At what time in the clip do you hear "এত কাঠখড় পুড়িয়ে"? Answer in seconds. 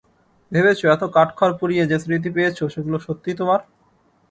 0.87-1.83